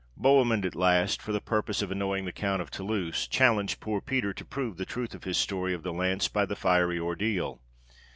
[0.17, 4.33] Bohemund at last, for the purpose of annoying the Count of Toulouse, challenged poor Peter
[4.33, 7.61] to prove the truth of his story of the lance by the fiery ordeal.